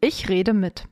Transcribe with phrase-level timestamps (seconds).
[0.00, 0.84] Ich rede mit.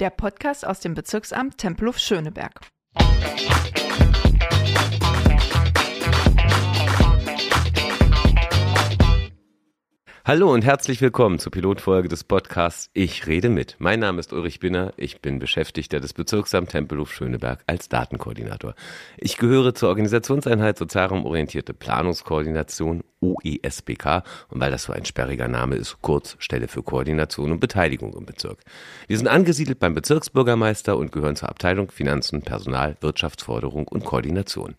[0.00, 2.60] Der Podcast aus dem Bezirksamt Tempelhof-Schöneberg.
[10.28, 13.76] Hallo und herzlich willkommen zur Pilotfolge des Podcasts Ich rede mit.
[13.78, 18.74] Mein Name ist Ulrich Binner, ich bin Beschäftigter des Bezirksamts Tempelhof Schöneberg als Datenkoordinator.
[19.16, 25.96] Ich gehöre zur Organisationseinheit Sozialraumorientierte Planungskoordination OESBK und weil das so ein sperriger Name ist,
[26.02, 28.58] kurz Stelle für Koordination und Beteiligung im Bezirk.
[29.06, 34.76] Wir sind angesiedelt beim Bezirksbürgermeister und gehören zur Abteilung Finanzen, Personal, Wirtschaftsförderung und Koordination.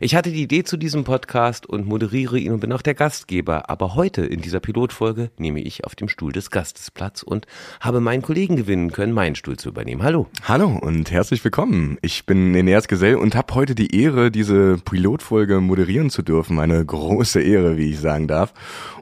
[0.00, 3.68] Ich hatte die Idee zu diesem Podcast und moderiere ihn und bin auch der Gastgeber,
[3.68, 7.46] aber heute in dieser Pilotfolge nehme ich auf dem Stuhl des Gastes Platz und
[7.80, 10.02] habe meinen Kollegen gewinnen können, meinen Stuhl zu übernehmen.
[10.02, 10.28] Hallo.
[10.44, 11.98] Hallo und herzlich willkommen.
[12.02, 16.58] Ich bin Eneas Gesell und habe heute die Ehre, diese Pilotfolge moderieren zu dürfen.
[16.58, 18.52] Eine große Ehre, wie ich sagen darf.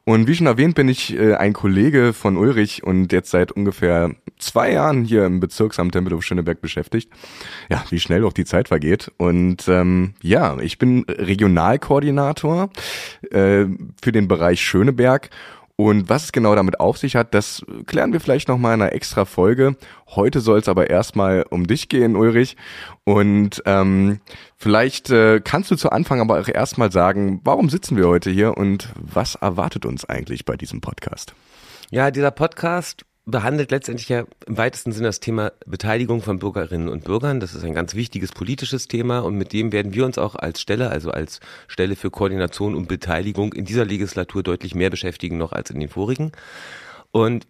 [0.08, 4.14] Und wie schon erwähnt, bin ich äh, ein Kollege von Ulrich und jetzt seit ungefähr
[4.38, 7.10] zwei Jahren hier im Bezirksamt Tempelhof Schöneberg beschäftigt.
[7.68, 9.10] Ja, wie schnell auch die Zeit vergeht.
[9.16, 12.70] Und ähm, ja, ich bin Regionalkoordinator
[13.30, 13.66] äh,
[14.02, 15.30] für den Bereich Schöneberg
[15.78, 18.94] und was es genau damit auf sich hat, das klären wir vielleicht nochmal in einer
[18.94, 19.76] extra Folge.
[20.08, 22.56] Heute soll es aber erstmal um dich gehen, Ulrich.
[23.04, 24.20] Und ähm,
[24.56, 28.56] vielleicht äh, kannst du zu Anfang aber auch erstmal sagen, warum sitzen wir heute hier
[28.56, 31.34] und was erwartet uns eigentlich bei diesem Podcast?
[31.90, 37.04] Ja, dieser Podcast behandelt letztendlich ja im weitesten Sinne das Thema Beteiligung von Bürgerinnen und
[37.04, 37.40] Bürgern.
[37.40, 40.60] Das ist ein ganz wichtiges politisches Thema und mit dem werden wir uns auch als
[40.60, 45.52] Stelle, also als Stelle für Koordination und Beteiligung in dieser Legislatur deutlich mehr beschäftigen noch
[45.52, 46.30] als in den vorigen.
[47.10, 47.46] Und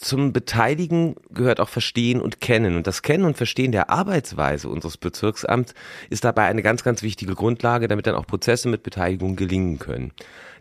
[0.00, 2.76] zum Beteiligen gehört auch Verstehen und Kennen.
[2.76, 5.74] Und das Kennen und Verstehen der Arbeitsweise unseres Bezirksamts
[6.08, 10.12] ist dabei eine ganz, ganz wichtige Grundlage, damit dann auch Prozesse mit Beteiligung gelingen können.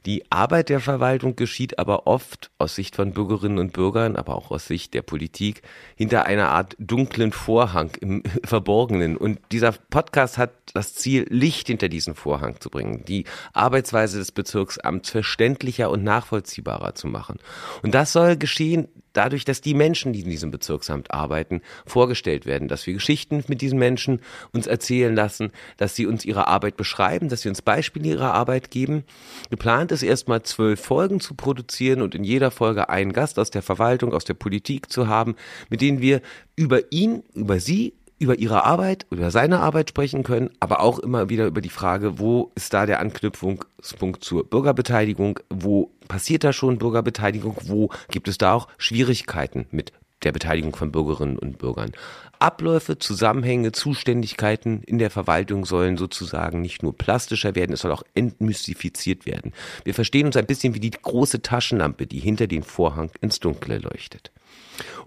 [0.05, 4.51] Die Arbeit der Verwaltung geschieht aber oft aus Sicht von Bürgerinnen und Bürgern, aber auch
[4.51, 5.61] aus Sicht der Politik
[5.95, 9.17] hinter einer Art dunklen Vorhang im Verborgenen.
[9.17, 14.31] Und dieser Podcast hat das Ziel, Licht hinter diesen Vorhang zu bringen, die Arbeitsweise des
[14.31, 17.39] Bezirksamts verständlicher und nachvollziehbarer zu machen.
[17.81, 22.67] Und das soll geschehen dadurch, dass die Menschen, die in diesem Bezirksamt arbeiten, vorgestellt werden,
[22.67, 24.21] dass wir Geschichten mit diesen Menschen
[24.51, 28.71] uns erzählen lassen, dass sie uns ihre Arbeit beschreiben, dass sie uns Beispiele ihrer Arbeit
[28.71, 29.03] geben.
[29.49, 33.61] Geplant ist erstmal zwölf Folgen zu produzieren und in jeder Folge einen Gast aus der
[33.61, 35.35] Verwaltung, aus der Politik zu haben,
[35.69, 36.21] mit denen wir
[36.55, 41.29] über ihn, über sie über ihre Arbeit, über seine Arbeit sprechen können, aber auch immer
[41.29, 46.77] wieder über die Frage, wo ist da der Anknüpfungspunkt zur Bürgerbeteiligung, wo passiert da schon
[46.77, 49.93] Bürgerbeteiligung, wo gibt es da auch Schwierigkeiten mit
[50.23, 51.91] der Beteiligung von Bürgerinnen und Bürgern.
[52.39, 58.03] Abläufe, Zusammenhänge, Zuständigkeiten in der Verwaltung sollen sozusagen nicht nur plastischer werden, es soll auch
[58.15, 59.53] entmystifiziert werden.
[59.85, 63.77] Wir verstehen uns ein bisschen wie die große Taschenlampe, die hinter den Vorhang ins Dunkle
[63.77, 64.31] leuchtet.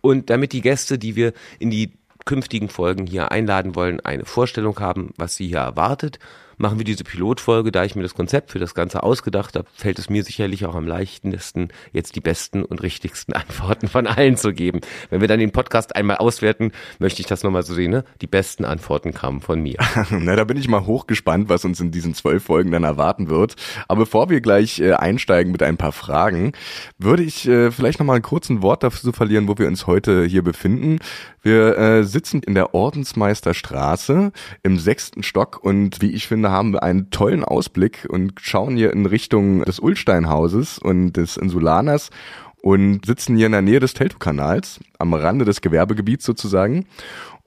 [0.01, 1.93] Und damit die Gäste, die wir in die
[2.25, 6.19] künftigen Folgen hier einladen wollen, eine Vorstellung haben, was sie hier erwartet
[6.63, 7.73] machen wir diese Pilotfolge.
[7.73, 10.75] Da ich mir das Konzept für das Ganze ausgedacht habe, fällt es mir sicherlich auch
[10.75, 14.81] am leichtesten, jetzt die besten und richtigsten Antworten von allen zu geben.
[15.11, 17.91] Wenn wir dann den Podcast einmal auswerten, möchte ich das nochmal so sehen.
[17.91, 18.05] Ne?
[18.23, 19.77] Die besten Antworten kamen von mir.
[20.11, 23.57] Na, da bin ich mal hochgespannt, was uns in diesen zwölf Folgen dann erwarten wird.
[23.89, 26.53] Aber bevor wir gleich äh, einsteigen mit ein paar Fragen,
[26.99, 30.43] würde ich äh, vielleicht nochmal einen kurzen Wort dafür verlieren, wo wir uns heute hier
[30.43, 31.01] befinden.
[31.43, 34.31] Wir äh, sitzen in der Ordensmeisterstraße
[34.63, 38.93] im sechsten Stock und wie ich finde, haben wir einen tollen Ausblick und schauen hier
[38.93, 42.11] in Richtung des Ulsteinhauses und des Insulaners
[42.63, 46.87] und sitzen hier in der Nähe des Teltow-Kanals, am Rande des Gewerbegebiets sozusagen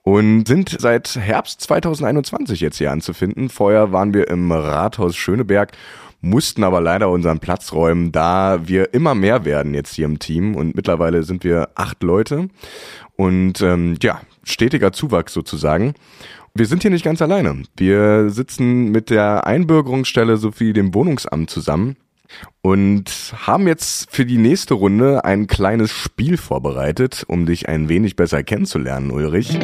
[0.02, 3.48] und sind seit Herbst 2021 jetzt hier anzufinden.
[3.48, 5.72] Vorher waren wir im Rathaus Schöneberg,
[6.20, 10.54] mussten aber leider unseren Platz räumen, da wir immer mehr werden jetzt hier im Team
[10.54, 12.48] und mittlerweile sind wir acht Leute
[13.16, 15.94] und ähm, ja, stetiger Zuwachs sozusagen.
[16.58, 17.64] Wir sind hier nicht ganz alleine.
[17.76, 21.96] Wir sitzen mit der Einbürgerungsstelle sowie dem Wohnungsamt zusammen
[22.62, 28.16] und haben jetzt für die nächste Runde ein kleines Spiel vorbereitet, um dich ein wenig
[28.16, 29.58] besser kennenzulernen, Ulrich.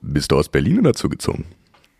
[0.00, 1.44] Bist du aus Berlin oder zugezogen?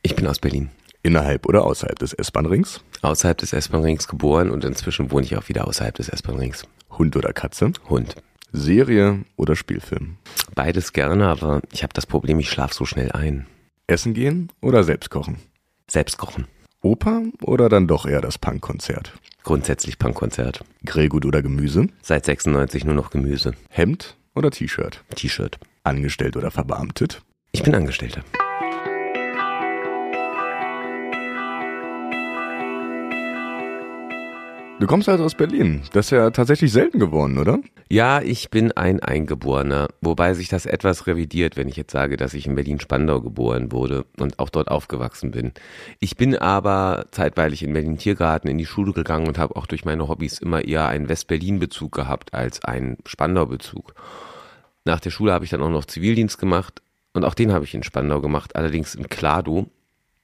[0.01, 0.71] Ich bin aus Berlin.
[1.03, 2.81] Innerhalb oder außerhalb des S-Bahn-Rings?
[3.03, 6.67] Außerhalb des S-Bahn-Rings geboren und inzwischen wohne ich auch wieder außerhalb des S-Bahn-Rings.
[6.97, 7.73] Hund oder Katze?
[7.91, 8.17] Hund.
[8.53, 10.17] Serie oder Spielfilm?
[10.55, 13.47] Beides gerne, aber ich habe das Problem, ich schlafe so schnell ein.
[13.87, 15.39] Essen gehen oder selbst kochen?
[15.89, 16.47] Selbst kochen.
[16.83, 19.13] Oper oder dann doch eher das Punkkonzert?
[19.43, 20.65] Grundsätzlich Punkkonzert.
[20.85, 21.89] Grillgut oder Gemüse?
[22.03, 23.55] Seit 96 nur noch Gemüse.
[23.69, 25.05] Hemd oder T-Shirt?
[25.15, 25.59] T-Shirt.
[25.85, 27.23] Angestellt oder verbeamtet?
[27.53, 28.23] Ich bin Angestellter.
[34.79, 35.81] Du kommst also aus Berlin.
[35.95, 37.61] Das ist ja tatsächlich selten geworden, oder?
[37.89, 42.35] Ja, ich bin ein Eingeborener, wobei sich das etwas revidiert, wenn ich jetzt sage, dass
[42.35, 45.53] ich in Berlin-Spandau geboren wurde und auch dort aufgewachsen bin.
[45.99, 50.09] Ich bin aber zeitweilig in Berlin-Tiergarten in die Schule gegangen und habe auch durch meine
[50.09, 53.95] Hobbys immer eher einen West-Berlin-Bezug gehabt als einen Spandau-Bezug.
[54.85, 56.83] Nach der Schule habe ich dann auch noch Zivildienst gemacht
[57.15, 59.71] und auch den habe ich in Spandau gemacht, allerdings in Klado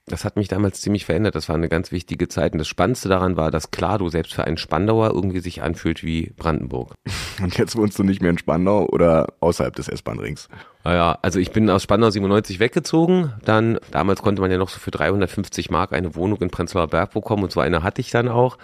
[0.05, 1.35] das hat mich damals ziemlich verändert.
[1.35, 2.53] Das war eine ganz wichtige Zeit.
[2.53, 6.33] Und das Spannendste daran war, dass Klado selbst für einen Spandauer irgendwie sich anfühlt wie
[6.35, 6.95] Brandenburg.
[7.41, 10.49] Und jetzt wohnst du nicht mehr in Spandau oder außerhalb des S-Bahn-Rings?
[10.83, 13.33] Naja, also ich bin aus Spandau 97 weggezogen.
[13.45, 17.13] Dann, damals konnte man ja noch so für 350 Mark eine Wohnung in Prenzlauer Berg
[17.13, 17.43] bekommen.
[17.43, 18.57] Und so eine hatte ich dann auch.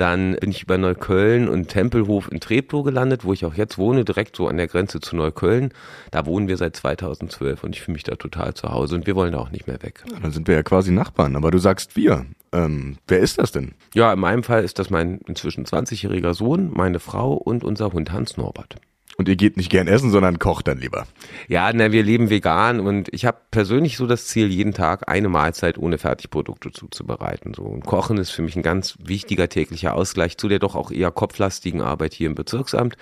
[0.00, 4.02] Dann bin ich über Neukölln und Tempelhof in Treptow gelandet, wo ich auch jetzt wohne,
[4.02, 5.74] direkt so an der Grenze zu Neukölln.
[6.10, 9.14] Da wohnen wir seit 2012 und ich fühle mich da total zu Hause und wir
[9.14, 10.02] wollen da auch nicht mehr weg.
[10.10, 12.24] Ja, dann sind wir ja quasi Nachbarn, aber du sagst wir.
[12.50, 13.74] Ähm, wer ist das denn?
[13.92, 18.10] Ja, in meinem Fall ist das mein inzwischen 20-jähriger Sohn, meine Frau und unser Hund
[18.10, 18.76] Hans Norbert.
[19.20, 21.06] Und ihr geht nicht gern essen, sondern kocht dann lieber.
[21.46, 25.28] Ja, na, wir leben vegan und ich habe persönlich so das Ziel, jeden Tag eine
[25.28, 27.52] Mahlzeit ohne Fertigprodukte zuzubereiten.
[27.52, 30.90] So und Kochen ist für mich ein ganz wichtiger täglicher Ausgleich zu der doch auch
[30.90, 32.96] eher kopflastigen Arbeit hier im Bezirksamt.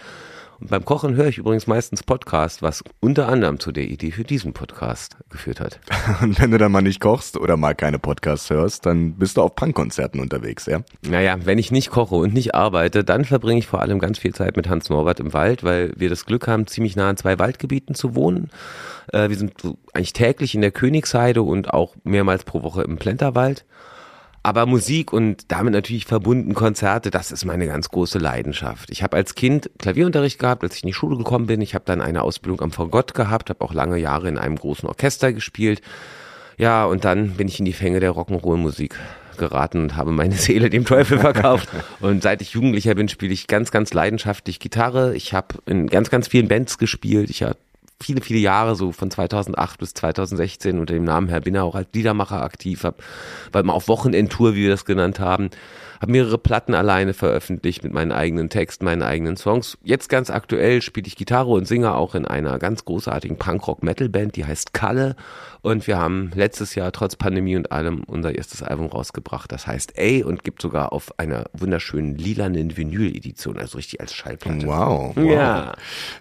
[0.60, 4.24] Und beim Kochen höre ich übrigens meistens Podcast, was unter anderem zu der Idee für
[4.24, 5.78] diesen Podcast geführt hat.
[6.20, 9.42] Und wenn du dann mal nicht kochst oder mal keine Podcasts hörst, dann bist du
[9.42, 10.80] auf Punkkonzerten unterwegs, ja?
[11.02, 14.34] Naja, wenn ich nicht koche und nicht arbeite, dann verbringe ich vor allem ganz viel
[14.34, 17.38] Zeit mit Hans Norbert im Wald, weil wir das Glück haben, ziemlich nah an zwei
[17.38, 18.50] Waldgebieten zu wohnen.
[19.12, 19.54] Äh, wir sind
[19.94, 23.64] eigentlich täglich in der Königsheide und auch mehrmals pro Woche im Plenterwald.
[24.48, 28.90] Aber Musik und damit natürlich verbunden Konzerte, das ist meine ganz große Leidenschaft.
[28.90, 31.60] Ich habe als Kind Klavierunterricht gehabt, als ich in die Schule gekommen bin.
[31.60, 34.88] Ich habe dann eine Ausbildung am Fagott gehabt, habe auch lange Jahre in einem großen
[34.88, 35.82] Orchester gespielt.
[36.56, 38.98] Ja, und dann bin ich in die Fänge der Rock'n'Roll-Musik
[39.36, 41.68] geraten und habe meine Seele dem Teufel verkauft.
[42.00, 45.14] Und seit ich Jugendlicher bin, spiele ich ganz, ganz leidenschaftlich Gitarre.
[45.14, 47.28] Ich habe in ganz, ganz vielen Bands gespielt.
[47.28, 47.58] Ich habe
[48.00, 51.88] viele, viele Jahre, so von 2008 bis 2016 unter dem Namen Herr Binner auch als
[51.92, 53.02] Liedermacher aktiv, hab,
[53.52, 55.50] war mal auf Wochenendtour, wie wir das genannt haben,
[56.00, 59.78] habe mehrere Platten alleine veröffentlicht mit meinen eigenen Texten, meinen eigenen Songs.
[59.82, 64.44] Jetzt ganz aktuell spiele ich Gitarre und singe auch in einer ganz großartigen Punkrock-Metal-Band, die
[64.44, 65.16] heißt Kalle.
[65.60, 69.50] Und wir haben letztes Jahr trotz Pandemie und allem unser erstes Album rausgebracht.
[69.50, 74.66] Das heißt A und gibt sogar auf einer wunderschönen lilanen Vinyl-Edition, also richtig als Schallplatte.
[74.66, 75.24] Wow, wow.
[75.24, 75.74] Ja.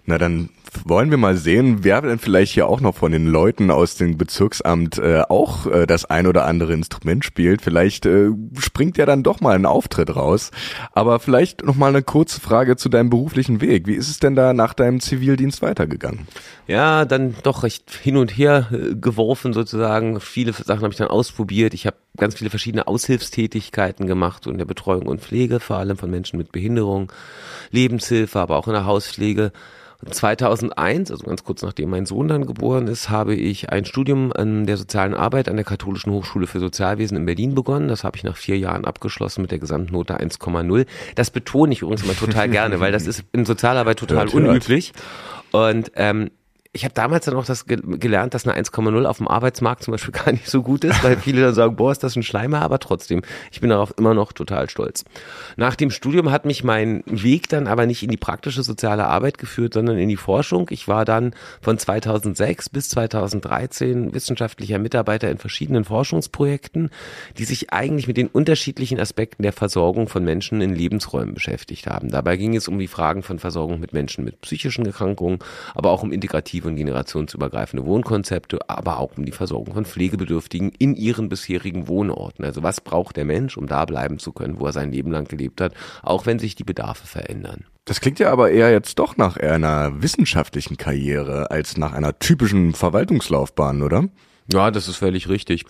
[0.06, 0.50] Na dann
[0.86, 4.18] wollen wir mal sehen, wer denn vielleicht hier auch noch von den Leuten aus dem
[4.18, 7.62] Bezirksamt äh, auch äh, das ein oder andere Instrument spielt.
[7.62, 10.52] Vielleicht äh, springt ja dann doch mal ein Auftritt raus.
[10.94, 13.88] Aber vielleicht noch mal eine kurze Frage zu deinem beruflichen Weg.
[13.88, 16.28] Wie ist es denn da nach deinem Zivildienst weitergegangen?
[16.68, 20.20] Ja, dann doch recht hin und her äh, geworfen sozusagen.
[20.20, 21.74] Viele Sachen habe ich dann ausprobiert.
[21.74, 26.10] Ich habe ganz viele verschiedene Aushilfstätigkeiten gemacht, in der Betreuung und Pflege, vor allem von
[26.10, 27.12] Menschen mit Behinderung,
[27.72, 29.52] Lebenshilfe, aber auch in der Hauspflege.
[30.06, 34.66] 2001, also ganz kurz nachdem mein Sohn dann geboren ist, habe ich ein Studium an
[34.66, 37.88] der sozialen Arbeit an der Katholischen Hochschule für Sozialwesen in Berlin begonnen.
[37.88, 40.86] Das habe ich nach vier Jahren abgeschlossen mit der Gesamtnote 1,0.
[41.16, 44.94] Das betone ich übrigens immer total gerne, weil das ist in Sozialarbeit total hört, unüblich.
[45.52, 46.30] Und ähm,
[46.78, 49.94] ich habe damals dann auch das ge gelernt, dass eine 1,0 auf dem Arbeitsmarkt zum
[49.94, 52.62] Beispiel gar nicht so gut ist, weil viele dann sagen, boah, ist das ein Schleimer,
[52.62, 55.04] aber trotzdem, ich bin darauf immer noch total stolz.
[55.56, 59.40] Nach dem Studium hat mich mein Weg dann aber nicht in die praktische soziale Arbeit
[59.40, 60.68] geführt, sondern in die Forschung.
[60.70, 66.92] Ich war dann von 2006 bis 2013 wissenschaftlicher Mitarbeiter in verschiedenen Forschungsprojekten,
[67.40, 72.10] die sich eigentlich mit den unterschiedlichen Aspekten der Versorgung von Menschen in Lebensräumen beschäftigt haben.
[72.12, 75.40] Dabei ging es um die Fragen von Versorgung mit Menschen mit psychischen Erkrankungen,
[75.74, 80.96] aber auch um integrative und generationsübergreifende Wohnkonzepte, aber auch um die Versorgung von Pflegebedürftigen in
[80.96, 82.46] ihren bisherigen Wohnorten.
[82.46, 85.28] Also was braucht der Mensch, um da bleiben zu können, wo er sein Leben lang
[85.28, 87.66] gelebt hat, auch wenn sich die Bedarfe verändern.
[87.86, 92.74] Das klingt ja aber eher jetzt doch nach einer wissenschaftlichen Karriere als nach einer typischen
[92.74, 94.10] Verwaltungslaufbahn, oder?
[94.52, 95.66] Ja, das ist völlig richtig.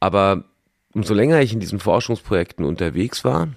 [0.00, 0.44] Aber
[0.92, 3.48] umso länger ich in diesen Forschungsprojekten unterwegs war,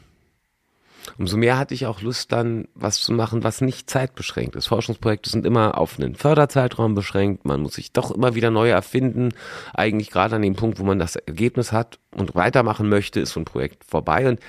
[1.18, 4.68] umso mehr hatte ich auch Lust dann was zu machen, was nicht zeitbeschränkt ist.
[4.68, 7.46] Forschungsprojekte sind immer auf einen Förderzeitraum beschränkt.
[7.46, 9.30] Man muss sich doch immer wieder neu erfinden.
[9.74, 13.40] Eigentlich gerade an dem Punkt, wo man das Ergebnis hat und weitermachen möchte, ist so
[13.40, 14.40] ein Projekt vorbei und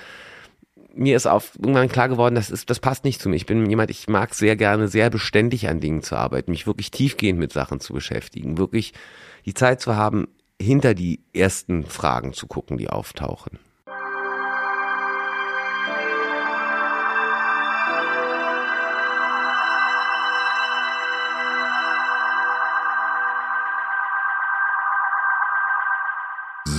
[0.94, 3.36] mir ist auf irgendwann klar geworden, das ist, das passt nicht zu mir.
[3.36, 6.90] Ich bin jemand, ich mag sehr gerne sehr beständig an Dingen zu arbeiten, mich wirklich
[6.90, 8.92] tiefgehend mit Sachen zu beschäftigen, wirklich
[9.46, 10.26] die Zeit zu haben,
[10.60, 13.58] hinter die ersten Fragen zu gucken, die auftauchen.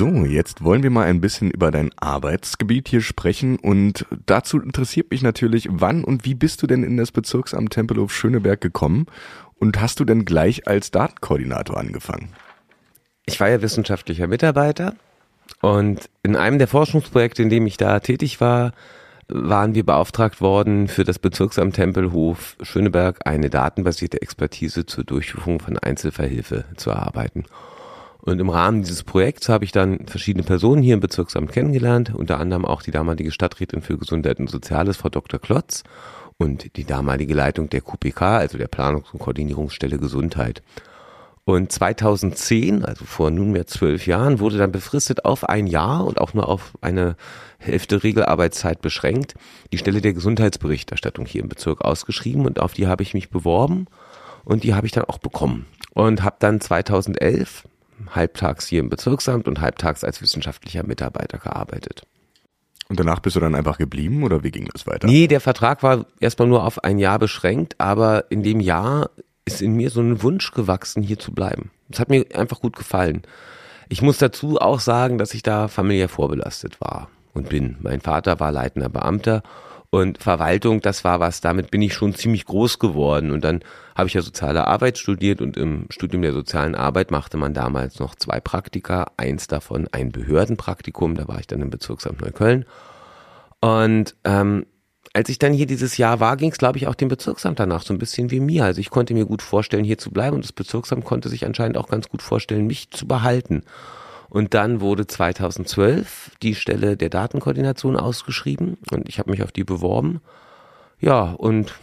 [0.02, 5.12] So, jetzt wollen wir mal ein bisschen über dein Arbeitsgebiet hier sprechen und dazu interessiert
[5.12, 9.06] mich natürlich, wann und wie bist du denn in das Bezirksamt Tempelhof Schöneberg gekommen
[9.60, 12.30] und hast du denn gleich als Datenkoordinator angefangen?
[13.28, 14.96] Ich war ja wissenschaftlicher Mitarbeiter
[15.62, 18.72] und in einem der Forschungsprojekte, in dem ich da tätig war,
[19.28, 25.78] waren wir beauftragt worden, für das Bezirksamt Tempelhof Schöneberg eine datenbasierte Expertise zur Durchführung von
[25.78, 27.46] Einzelverhilfe zu erarbeiten.
[28.22, 32.40] Und im Rahmen dieses Projekts habe ich dann verschiedene Personen hier im Bezirksamt kennengelernt, unter
[32.40, 35.40] anderem auch die damalige Stadträtin für Gesundheit und Soziales, Frau Dr.
[35.40, 35.84] Klotz,
[36.38, 40.62] und die damalige Leitung der QPK, also der Planungs- und Koordinierungsstelle Gesundheit.
[41.46, 46.36] Und 2010, also vor nunmehr zwölf Jahren, wurde dann befristet auf ein Jahr und auch
[46.36, 47.16] nur auf eine
[47.58, 49.34] Hälfte Regelarbeitszeit beschränkt,
[49.74, 53.88] die Stelle der Gesundheitsberichterstattung hier im Bezirk ausgeschrieben und auf die habe ich mich beworben
[54.44, 57.66] und die habe ich dann auch bekommen und habe dann 2011
[58.10, 62.04] halbtags hier im Bezirksamt und halbtags als wissenschaftlicher Mitarbeiter gearbeitet.
[62.90, 65.08] Und danach bist du dann einfach geblieben oder wie ging das weiter?
[65.08, 69.10] Nee, der Vertrag war erstmal nur auf ein Jahr beschränkt, aber in dem Jahr
[69.46, 71.72] ist in mir so ein Wunsch gewachsen, hier zu bleiben.
[71.90, 73.22] Es hat mir einfach gut gefallen.
[73.88, 77.78] Ich muss dazu auch sagen, dass ich da familiär vorbelastet war und bin.
[77.82, 79.42] Mein Vater war leitender Beamter
[79.92, 83.30] und Verwaltung, das war was, damit bin ich schon ziemlich groß geworden.
[83.32, 83.60] Und dann
[83.94, 88.00] habe ich ja soziale Arbeit studiert und im Studium der sozialen Arbeit machte man damals
[88.00, 89.12] noch zwei Praktika.
[89.18, 92.66] Eins davon ein Behördenpraktikum, da war ich dann im Bezirksamt Neukölln.
[93.60, 94.66] Und ähm,
[95.14, 97.84] als ich dann hier dieses Jahr war, ging es, glaube ich, auch dem Bezirksamt danach
[97.84, 98.64] so ein bisschen wie mir.
[98.64, 101.78] Also ich konnte mir gut vorstellen, hier zu bleiben und das Bezirksamt konnte sich anscheinend
[101.78, 103.64] auch ganz gut vorstellen, mich zu behalten.
[104.32, 109.66] Und dann wurde 2012 die Stelle der Datenkoordination ausgeschrieben und ich habe mich auf die
[109.66, 110.22] beworben.
[111.02, 111.74] Ja, und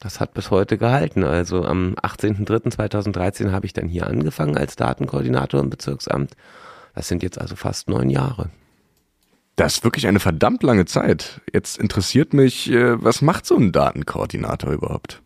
[0.00, 1.22] das hat bis heute gehalten.
[1.22, 6.32] Also am 18.03.2013 habe ich dann hier angefangen als Datenkoordinator im Bezirksamt.
[6.96, 8.50] Das sind jetzt also fast neun Jahre.
[9.54, 11.40] Das ist wirklich eine verdammt lange Zeit.
[11.52, 15.22] Jetzt interessiert mich, äh, was macht so ein Datenkoordinator überhaupt?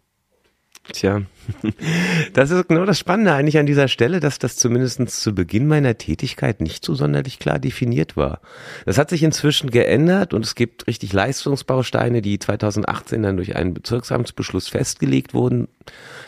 [0.92, 1.22] Tja,
[2.32, 5.96] das ist genau das Spannende eigentlich an dieser Stelle, dass das zumindest zu Beginn meiner
[5.98, 8.40] Tätigkeit nicht so sonderlich klar definiert war.
[8.86, 13.74] Das hat sich inzwischen geändert und es gibt richtig Leistungsbausteine, die 2018 dann durch einen
[13.74, 15.68] Bezirksamtsbeschluss festgelegt wurden.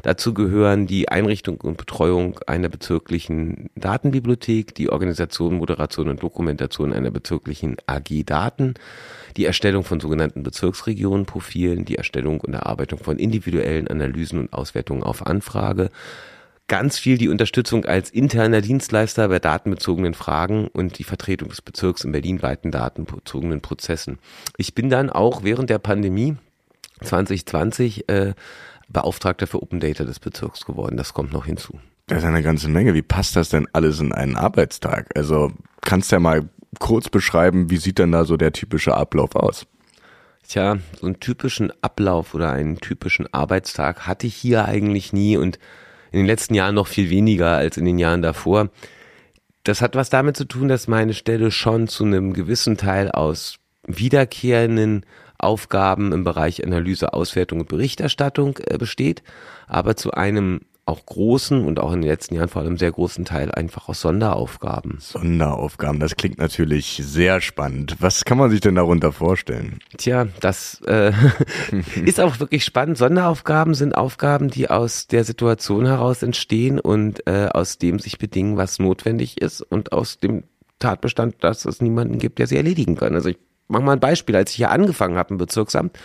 [0.03, 7.11] Dazu gehören die Einrichtung und Betreuung einer bezirklichen Datenbibliothek, die Organisation, Moderation und Dokumentation einer
[7.11, 8.75] bezirklichen AG Daten,
[9.37, 15.27] die Erstellung von sogenannten Bezirksregionenprofilen, die Erstellung und Erarbeitung von individuellen Analysen und Auswertungen auf
[15.27, 15.91] Anfrage,
[16.69, 22.05] ganz viel die Unterstützung als interner Dienstleister bei datenbezogenen Fragen und die Vertretung des Bezirks
[22.05, 24.19] in berlinweiten datenbezogenen Prozessen.
[24.57, 26.37] Ich bin dann auch während der Pandemie
[27.03, 28.35] 2020 äh,
[28.89, 30.97] Beauftragter für Open Data des Bezirks geworden.
[30.97, 31.79] Das kommt noch hinzu.
[32.07, 32.95] Das ist eine ganze Menge.
[32.95, 35.11] Wie passt das denn alles in einen Arbeitstag?
[35.15, 39.37] Also kannst du ja mal kurz beschreiben, wie sieht denn da so der typische Ablauf
[39.37, 39.67] aus?
[40.49, 45.59] Tja, so einen typischen Ablauf oder einen typischen Arbeitstag hatte ich hier eigentlich nie und
[46.11, 48.71] in den letzten Jahren noch viel weniger als in den Jahren davor.
[49.65, 53.57] Das hat was damit zu tun, dass meine Stelle schon zu einem gewissen Teil aus
[53.87, 55.07] wiederkehrenden
[55.39, 59.23] Aufgaben im Bereich Analyse, Auswertung und Berichterstattung äh, besteht,
[59.67, 63.25] aber zu einem auch großen und auch in den letzten Jahren vor allem sehr großen
[63.25, 64.97] Teil einfach aus Sonderaufgaben.
[64.99, 67.97] Sonderaufgaben, das klingt natürlich sehr spannend.
[68.01, 69.79] Was kann man sich denn darunter vorstellen?
[69.97, 71.13] Tja, das äh,
[72.05, 72.99] ist auch wirklich spannend.
[72.99, 78.57] Sonderaufgaben sind Aufgaben, die aus der Situation heraus entstehen und äh, aus dem sich bedingen,
[78.57, 80.43] was notwendig ist und aus dem
[80.81, 83.15] Tatbestand, dass es niemanden gibt, der sie erledigen kann.
[83.15, 84.35] Also ich mache mal ein Beispiel.
[84.35, 85.97] Als ich hier angefangen habe im Bezirksamt,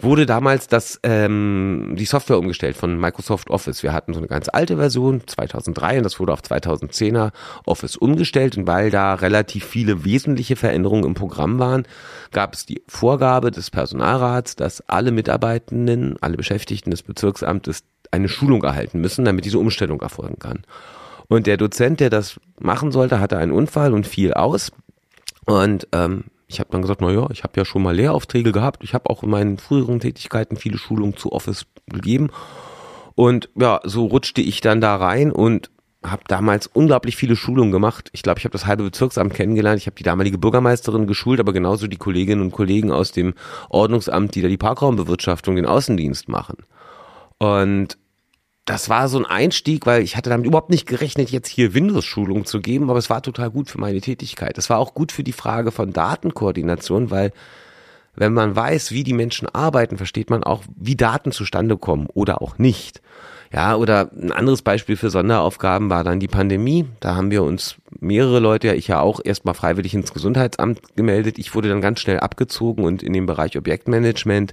[0.00, 3.82] wurde damals das, ähm, die Software umgestellt von Microsoft Office.
[3.82, 7.32] Wir hatten so eine ganz alte Version, 2003, und das wurde auf 2010er
[7.66, 8.56] Office umgestellt.
[8.56, 11.86] Und weil da relativ viele wesentliche Veränderungen im Programm waren,
[12.30, 18.62] gab es die Vorgabe des Personalrats, dass alle Mitarbeitenden, alle Beschäftigten des Bezirksamtes eine Schulung
[18.62, 20.64] erhalten müssen, damit diese Umstellung erfolgen kann.
[21.28, 24.72] Und der Dozent, der das machen sollte, hatte einen Unfall und fiel aus.
[25.44, 28.82] Und ähm, ich habe dann gesagt, na ja, ich habe ja schon mal Lehraufträge gehabt.
[28.82, 32.30] Ich habe auch in meinen früheren Tätigkeiten viele Schulungen zu Office gegeben.
[33.14, 35.70] Und ja, so rutschte ich dann da rein und
[36.02, 38.08] habe damals unglaublich viele Schulungen gemacht.
[38.12, 39.78] Ich glaube, ich habe das halbe Bezirksamt kennengelernt.
[39.78, 43.34] Ich habe die damalige Bürgermeisterin geschult, aber genauso die Kolleginnen und Kollegen aus dem
[43.68, 46.56] Ordnungsamt, die da die Parkraumbewirtschaftung, den Außendienst machen.
[47.38, 47.98] Und
[48.68, 52.44] das war so ein Einstieg, weil ich hatte damit überhaupt nicht gerechnet, jetzt hier Windows-Schulung
[52.44, 54.58] zu geben, aber es war total gut für meine Tätigkeit.
[54.58, 57.32] Es war auch gut für die Frage von Datenkoordination, weil
[58.14, 62.42] wenn man weiß, wie die Menschen arbeiten, versteht man auch, wie Daten zustande kommen oder
[62.42, 63.00] auch nicht.
[63.52, 66.86] Ja, oder ein anderes Beispiel für Sonderaufgaben war dann die Pandemie.
[67.00, 71.38] Da haben wir uns mehrere Leute, ja ich ja auch, erstmal freiwillig ins Gesundheitsamt gemeldet.
[71.38, 74.52] Ich wurde dann ganz schnell abgezogen und in den Bereich Objektmanagement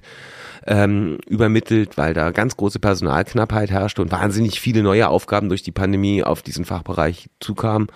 [0.66, 5.72] ähm, übermittelt, weil da ganz große Personalknappheit herrschte und wahnsinnig viele neue Aufgaben durch die
[5.72, 7.88] Pandemie auf diesen Fachbereich zukamen.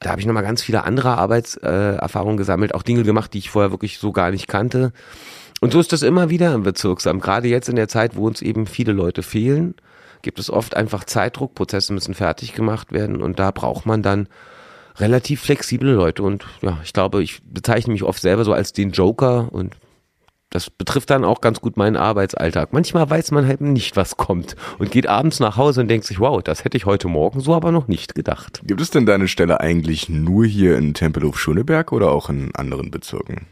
[0.00, 3.50] Da habe ich nochmal ganz viele andere Arbeitserfahrungen äh, gesammelt, auch Dinge gemacht, die ich
[3.50, 4.92] vorher wirklich so gar nicht kannte.
[5.60, 7.20] Und so ist das immer wieder im Bezirksamt.
[7.20, 9.74] Gerade jetzt in der Zeit, wo uns eben viele Leute fehlen,
[10.22, 14.28] gibt es oft einfach Zeitdruck, Prozesse müssen fertig gemacht werden und da braucht man dann
[14.96, 16.22] relativ flexible Leute.
[16.22, 19.76] Und ja, ich glaube, ich bezeichne mich oft selber so als den Joker und
[20.50, 22.72] das betrifft dann auch ganz gut meinen Arbeitsalltag.
[22.72, 26.20] Manchmal weiß man halt nicht, was kommt und geht abends nach Hause und denkt sich,
[26.20, 28.62] wow, das hätte ich heute Morgen so aber noch nicht gedacht.
[28.64, 33.46] Gibt es denn deine Stelle eigentlich nur hier in Tempelhof-Schöneberg oder auch in anderen Bezirken?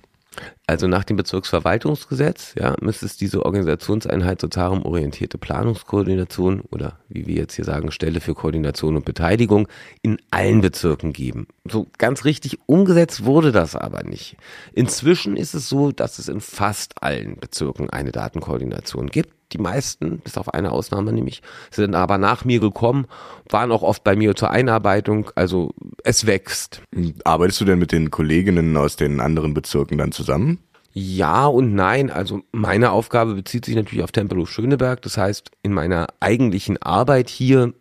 [0.68, 7.36] Also nach dem Bezirksverwaltungsgesetz ja, müsste es diese Organisationseinheit sozialem orientierte Planungskoordination oder wie wir
[7.36, 9.68] jetzt hier sagen, Stelle für Koordination und Beteiligung
[10.02, 11.46] in allen Bezirken geben.
[11.70, 14.36] So ganz richtig umgesetzt wurde das aber nicht.
[14.72, 20.18] Inzwischen ist es so, dass es in fast allen Bezirken eine Datenkoordination gibt die meisten,
[20.18, 23.06] bis auf eine Ausnahme nämlich, sind aber nach mir gekommen,
[23.48, 25.72] waren auch oft bei mir zur Einarbeitung, also
[26.04, 26.82] es wächst.
[27.24, 30.55] Arbeitest du denn mit den Kolleginnen aus den anderen Bezirken dann zusammen?
[30.98, 32.10] Ja und nein.
[32.10, 35.02] Also meine Aufgabe bezieht sich natürlich auf Tempelhof Schöneberg.
[35.02, 37.74] Das heißt, in meiner eigentlichen Arbeit hier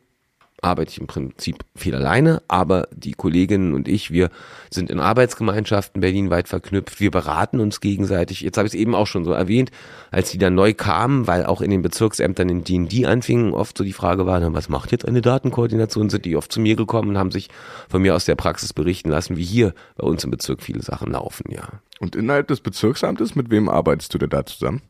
[0.65, 4.29] arbeite ich im Prinzip viel alleine, aber die Kolleginnen und ich, wir
[4.69, 8.41] sind in Arbeitsgemeinschaften berlinweit verknüpft, wir beraten uns gegenseitig.
[8.41, 9.72] Jetzt habe ich es eben auch schon so erwähnt,
[10.12, 13.84] als die dann neu kamen, weil auch in den Bezirksämtern in D&D anfingen, oft so
[13.84, 17.17] die Frage war, was macht jetzt eine Datenkoordination, sind die oft zu mir gekommen und
[17.17, 17.50] haben sich
[17.88, 21.12] von mir aus der Praxis berichten lassen, wie hier bei uns im Bezirk viele Sachen
[21.12, 21.69] laufen, ja.
[22.00, 24.81] Und innerhalb des Bezirksamtes, mit wem arbeitest du denn da zusammen?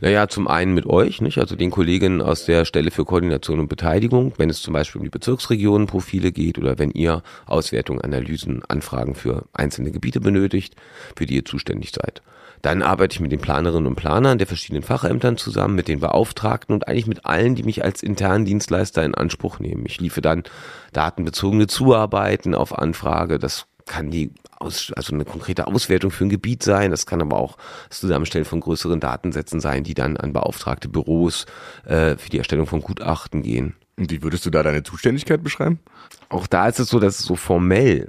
[0.00, 1.38] Naja, zum einen mit euch, nicht?
[1.38, 5.04] also den Kolleginnen aus der Stelle für Koordination und Beteiligung, wenn es zum Beispiel um
[5.04, 10.76] die Bezirksregionenprofile geht oder wenn ihr Auswertungen, Analysen, Anfragen für einzelne Gebiete benötigt,
[11.16, 12.22] für die ihr zuständig seid.
[12.64, 16.74] Dann arbeite ich mit den Planerinnen und Planern der verschiedenen Fachämtern zusammen, mit den Beauftragten
[16.74, 19.84] und eigentlich mit allen, die mich als internen Dienstleister in Anspruch nehmen.
[19.84, 20.44] Ich liefere dann
[20.94, 23.38] datenbezogene Zuarbeiten auf Anfrage.
[23.38, 26.90] Das kann die aus, also eine konkrete Auswertung für ein Gebiet sein.
[26.90, 27.56] Das kann aber auch
[27.88, 31.46] das Zusammenstellen von größeren Datensätzen sein, die dann an beauftragte Büros
[31.84, 33.74] äh, für die Erstellung von Gutachten gehen.
[33.96, 35.78] Und wie würdest du da deine Zuständigkeit beschreiben?
[36.28, 38.08] Auch da ist es so, dass es so formell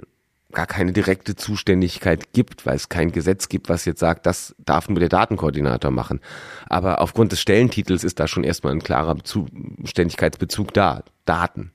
[0.52, 4.88] gar keine direkte Zuständigkeit gibt, weil es kein Gesetz gibt, was jetzt sagt, das darf
[4.88, 6.20] nur der Datenkoordinator machen.
[6.68, 11.02] Aber aufgrund des Stellentitels ist da schon erstmal ein klarer Zuständigkeitsbezug da.
[11.24, 11.72] Daten.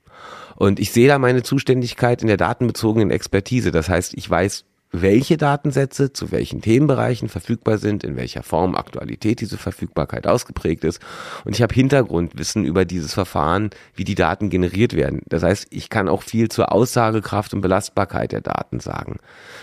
[0.56, 3.70] Und ich sehe da meine Zuständigkeit in der datenbezogenen Expertise.
[3.70, 9.40] Das heißt, ich weiß, welche Datensätze zu welchen Themenbereichen verfügbar sind, in welcher Form Aktualität
[9.40, 11.00] diese Verfügbarkeit ausgeprägt ist.
[11.44, 15.22] Und ich habe Hintergrundwissen über dieses Verfahren, wie die Daten generiert werden.
[15.26, 19.16] Das heißt, ich kann auch viel zur Aussagekraft und Belastbarkeit der Daten sagen.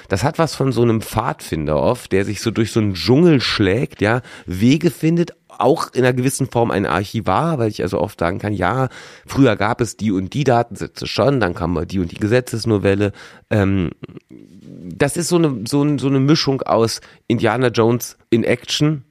[0.08, 3.40] Das hat was von so einem Pfadfinder oft, der sich so durch so einen Dschungel
[3.40, 8.20] schlägt, ja, Wege findet, auch in einer gewissen Form ein Archivar, weil ich also oft
[8.20, 8.90] sagen kann, ja,
[9.26, 13.12] früher gab es die und die Datensätze schon, dann kam mal die und die Gesetzesnovelle.
[13.50, 13.92] Ähm,
[14.30, 19.04] das ist so eine, so, so eine Mischung aus Indiana Jones in Action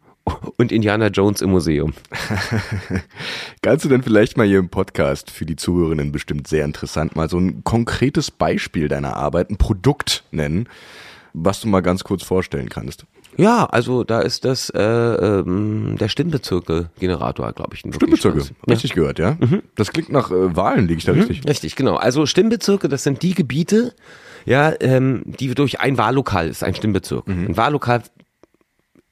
[0.57, 1.95] und Indiana Jones im Museum.
[3.63, 7.29] Kannst du denn vielleicht mal hier im Podcast für die Zuhörerinnen bestimmt sehr interessant mal
[7.29, 10.69] so ein konkretes Beispiel deiner Arbeit, ein Produkt nennen,
[11.45, 13.05] was du mal ganz kurz vorstellen kannst?
[13.37, 17.81] Ja, also da ist das äh, ähm, der Stimmbezirke-Generator, glaube ich.
[17.81, 18.97] Stimmbezirke, richtig ja.
[18.97, 19.37] gehört, ja.
[19.39, 19.63] Mhm.
[19.77, 21.21] Das klingt nach äh, Wahlen, liege ich da mhm.
[21.21, 21.49] richtig?
[21.49, 21.97] Richtig, genau.
[21.97, 23.95] Also Stimmbezirke, das sind die Gebiete,
[24.45, 27.29] ja, ähm, die durch ein Wahllokal ist, ein Stimmbezirk.
[27.29, 27.47] Mhm.
[27.49, 28.03] Ein Wahllokal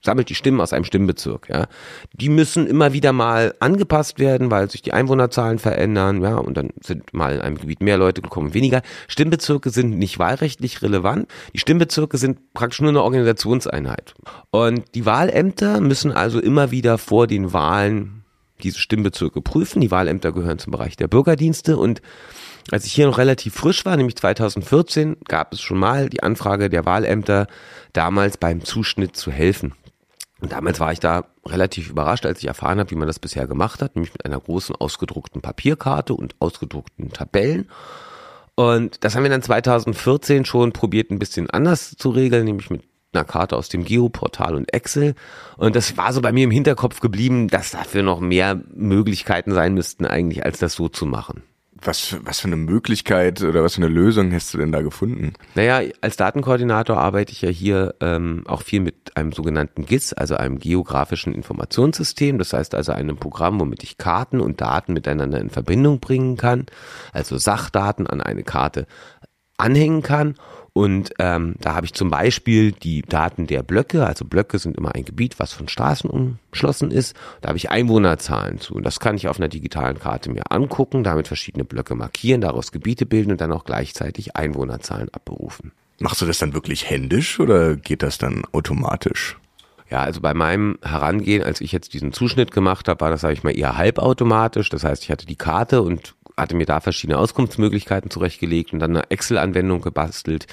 [0.03, 1.67] sammelt die Stimmen aus einem Stimmbezirk, ja.
[2.13, 6.71] Die müssen immer wieder mal angepasst werden, weil sich die Einwohnerzahlen verändern, ja, und dann
[6.81, 8.83] sind mal in einem Gebiet mehr Leute gekommen, weniger.
[9.09, 11.29] Stimmbezirke sind nicht wahlrechtlich relevant.
[11.55, 14.15] Die Stimmbezirke sind praktisch nur eine Organisationseinheit.
[14.51, 18.25] Und die Wahlämter müssen also immer wieder vor den Wahlen
[18.63, 19.81] diese Stimmbezirke prüfen.
[19.81, 22.01] Die Wahlämter gehören zum Bereich der Bürgerdienste und
[22.73, 26.69] als ich hier noch relativ frisch war, nämlich 2014, gab es schon mal die Anfrage
[26.69, 27.47] der Wahlämter,
[27.93, 29.75] damals beim Zuschnitt zu helfen.
[30.47, 33.49] Und damals war ich da relativ überrascht, als ich erfahren habe, wie man das bisher
[33.49, 37.69] gemacht hat, nämlich mit einer großen ausgedruckten Papierkarte und ausgedruckten Tabellen.
[38.55, 42.85] Und das haben wir dann 2014 schon probiert, ein bisschen anders zu regeln, nämlich mit
[43.13, 45.17] einer Karte aus dem Geoportal und Excel.
[45.57, 49.75] Und das war so bei mir im Hinterkopf geblieben, dass dafür noch mehr Möglichkeiten sein
[49.75, 51.43] müssten eigentlich, als das so zu machen.
[51.87, 54.83] Was für, was für eine Möglichkeit oder was für eine Lösung hast du denn da
[54.83, 55.35] gefunden?
[55.55, 60.37] Naja, als Datenkoordinator arbeite ich ja hier ähm, auch viel mit einem sogenannten GIS, also
[60.37, 62.39] einem geografischen Informationssystem.
[62.39, 66.67] Das heißt also einem Programm, womit ich Karten und Daten miteinander in Verbindung bringen kann,
[67.13, 68.87] also Sachdaten an eine Karte
[69.57, 70.35] anhängen kann
[70.77, 74.95] und ähm, da habe ich zum Beispiel die Daten der Blöcke, also Blöcke sind immer
[74.95, 77.17] ein Gebiet, was von Straßen umschlossen ist.
[77.41, 78.75] Da habe ich Einwohnerzahlen zu.
[78.75, 82.73] Und das kann ich auf einer digitalen Karte mir angucken, damit verschiedene Blöcke markieren, daraus
[82.73, 85.73] Gebiete bilden und dann auch gleichzeitig Einwohnerzahlen abberufen.
[85.99, 89.39] Machst du das dann wirklich händisch oder geht das dann automatisch?
[89.89, 93.33] Ja, also bei meinem Herangehen, als ich jetzt diesen Zuschnitt gemacht habe, war das, sage
[93.33, 94.69] ich mal, eher halbautomatisch.
[94.69, 98.97] Das heißt, ich hatte die Karte und hatte mir da verschiedene Auskunftsmöglichkeiten zurechtgelegt und dann
[98.97, 100.47] eine Excel-Anwendung gebastelt,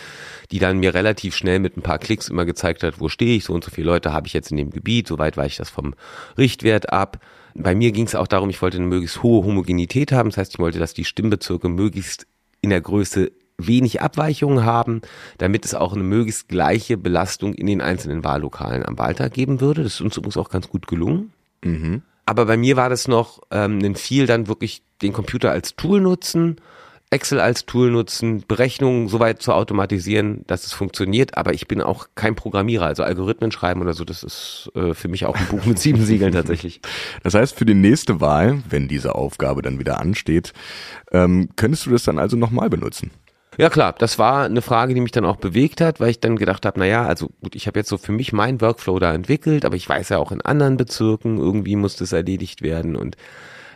[0.52, 3.44] die dann mir relativ schnell mit ein paar Klicks immer gezeigt hat, wo stehe ich,
[3.44, 5.58] so und so viele Leute habe ich jetzt in dem Gebiet, so weit weiche ich
[5.58, 5.94] das vom
[6.38, 7.20] Richtwert ab.
[7.54, 10.54] Bei mir ging es auch darum, ich wollte eine möglichst hohe Homogenität haben, das heißt,
[10.54, 12.28] ich wollte, dass die Stimmbezirke möglichst
[12.62, 15.02] in der Größe wenig Abweichungen haben,
[15.38, 19.84] damit es auch eine möglichst gleiche Belastung in den einzelnen Wahllokalen am Wahltag geben würde.
[19.84, 21.34] Das ist uns übrigens auch ganz gut gelungen.
[21.64, 22.02] Mhm.
[22.26, 26.00] Aber bei mir war das noch ähm, ein viel dann wirklich den Computer als Tool
[26.00, 26.58] nutzen,
[27.14, 31.38] Excel als Tool nutzen, Berechnungen so weit zu automatisieren, dass es funktioniert.
[31.38, 35.08] Aber ich bin auch kein Programmierer, also Algorithmen schreiben oder so, das ist äh, für
[35.10, 36.82] mich auch ein Buch mit sieben Siegeln tatsächlich.
[37.24, 40.54] Das heißt, für die nächste Wahl, wenn diese Aufgabe dann wieder ansteht,
[41.12, 43.12] ähm, könntest du das dann also nochmal benutzen?
[43.58, 46.38] Ja klar, das war eine Frage, die mich dann auch bewegt hat, weil ich dann
[46.38, 49.66] gedacht habe, naja, also gut, ich habe jetzt so für mich meinen Workflow da entwickelt,
[49.66, 53.16] aber ich weiß ja auch in anderen Bezirken, irgendwie muss das erledigt werden und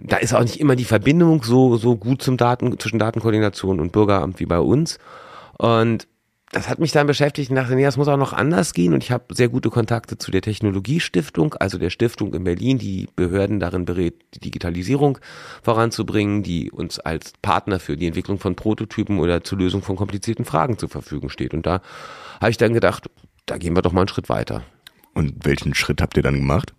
[0.01, 3.91] da ist auch nicht immer die Verbindung so, so gut zum Daten, zwischen Datenkoordination und
[3.91, 4.99] Bürgeramt wie bei uns.
[5.57, 6.07] Und
[6.51, 8.93] das hat mich dann beschäftigt und dachte, nee, das muss auch noch anders gehen.
[8.93, 13.07] Und ich habe sehr gute Kontakte zu der Technologiestiftung, also der Stiftung in Berlin, die
[13.15, 15.17] Behörden darin berät, die Digitalisierung
[15.62, 20.45] voranzubringen, die uns als Partner für die Entwicklung von Prototypen oder zur Lösung von komplizierten
[20.45, 21.53] Fragen zur Verfügung steht.
[21.53, 21.81] Und da
[22.39, 23.10] habe ich dann gedacht,
[23.45, 24.63] da gehen wir doch mal einen Schritt weiter.
[25.13, 26.73] Und welchen Schritt habt ihr dann gemacht?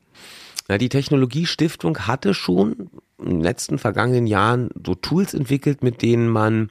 [0.68, 6.28] Na, die Technologiestiftung hatte schon in den letzten vergangenen Jahren so Tools entwickelt, mit denen
[6.28, 6.70] man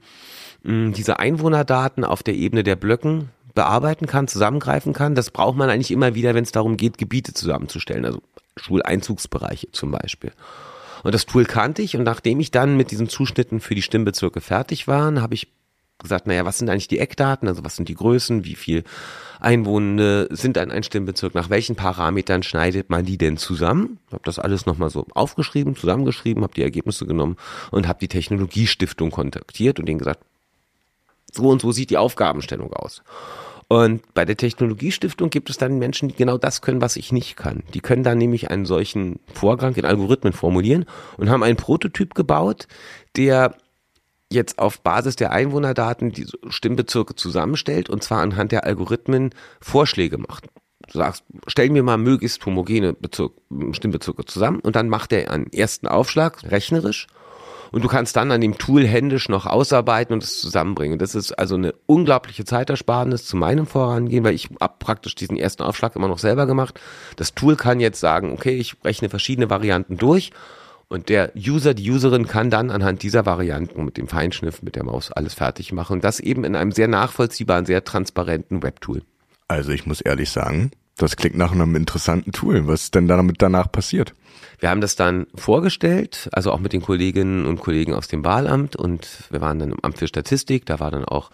[0.68, 5.16] diese Einwohnerdaten auf der Ebene der Blöcken bearbeiten kann, zusammengreifen kann.
[5.16, 8.22] Das braucht man eigentlich immer wieder, wenn es darum geht, Gebiete zusammenzustellen, also
[8.58, 10.32] Schuleinzugsbereiche zum Beispiel.
[11.04, 14.42] Und das Tool kannte ich und nachdem ich dann mit diesen Zuschnitten für die Stimmbezirke
[14.42, 15.48] fertig war, habe ich
[16.00, 18.84] gesagt, naja, was sind eigentlich die Eckdaten, also was sind die Größen, wie viel
[19.40, 24.00] Einwohner sind an ein Stimmbezirk, nach welchen Parametern schneidet man die denn zusammen?
[24.12, 27.38] Habe das alles nochmal so aufgeschrieben, zusammengeschrieben, habe die Ergebnisse genommen
[27.72, 30.20] und habe die Technologiestiftung kontaktiert und denen gesagt,
[31.38, 33.04] so und so sieht die Aufgabenstellung aus.
[33.70, 37.36] Und bei der Technologiestiftung gibt es dann Menschen, die genau das können, was ich nicht
[37.36, 37.64] kann.
[37.74, 40.86] Die können dann nämlich einen solchen Vorgang in Algorithmen formulieren
[41.18, 42.68] und haben einen Prototyp gebaut,
[43.18, 43.56] der
[44.32, 50.46] jetzt auf Basis der Einwohnerdaten die Stimmbezirke zusammenstellt und zwar anhand der Algorithmen Vorschläge macht.
[50.92, 53.34] Du sagst, stell mir mal möglichst homogene Bezirk,
[53.72, 57.08] Stimmbezirke zusammen und dann macht er einen ersten Aufschlag rechnerisch
[57.72, 61.00] und du kannst dann an dem Tool händisch noch ausarbeiten und es zusammenbringen.
[61.00, 65.64] Das ist also eine unglaubliche Zeitersparnis zu meinem Vorangehen, weil ich habe praktisch diesen ersten
[65.64, 66.80] Aufschlag immer noch selber gemacht.
[67.16, 70.32] Das Tool kann jetzt sagen, okay, ich rechne verschiedene Varianten durch
[70.90, 74.86] und der User, die Userin kann dann anhand dieser Varianten mit dem Feinschniff, mit der
[74.86, 75.94] Maus alles fertig machen.
[75.94, 79.02] Und das eben in einem sehr nachvollziehbaren, sehr transparenten Webtool.
[79.50, 82.68] Also ich muss ehrlich sagen, das klingt nach einem interessanten Tool.
[82.68, 84.14] Was ist denn damit danach passiert?
[84.60, 88.76] Wir haben das dann vorgestellt, also auch mit den Kolleginnen und Kollegen aus dem Wahlamt
[88.76, 91.30] und wir waren dann im Amt für Statistik, da war dann auch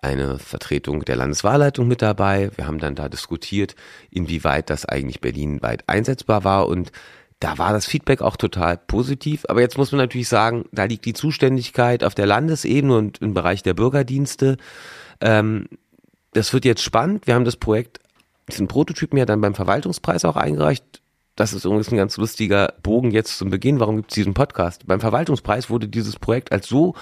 [0.00, 2.50] eine Vertretung der Landeswahlleitung mit dabei.
[2.56, 3.76] Wir haben dann da diskutiert,
[4.10, 6.90] inwieweit das eigentlich berlinweit einsetzbar war und
[7.38, 9.44] da war das Feedback auch total positiv.
[9.48, 13.34] Aber jetzt muss man natürlich sagen, da liegt die Zuständigkeit auf der Landesebene und im
[13.34, 14.58] Bereich der Bürgerdienste.
[15.20, 15.66] Ähm,
[16.32, 17.26] das wird jetzt spannend.
[17.26, 18.00] Wir haben das Projekt,
[18.50, 21.02] diesen Prototypen ja dann beim Verwaltungspreis auch eingereicht
[21.36, 23.80] das ist übrigens ein ganz lustiger Bogen jetzt zum Beginn.
[23.80, 24.86] Warum gibt es diesen Podcast?
[24.86, 26.94] Beim Verwaltungspreis wurde dieses Projekt als so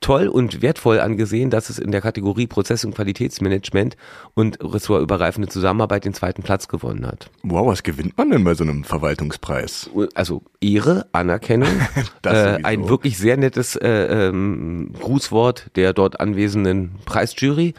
[0.00, 3.96] toll und wertvoll angesehen, dass es in der Kategorie Prozess- und Qualitätsmanagement
[4.34, 7.30] und ressortübergreifende Zusammenarbeit den zweiten Platz gewonnen hat.
[7.42, 9.90] Wow, was gewinnt man denn bei so einem Verwaltungspreis?
[10.14, 11.68] Also Ehre, Anerkennung,
[12.24, 17.74] äh, ein wirklich sehr nettes äh, ähm, Grußwort der dort anwesenden Preisjury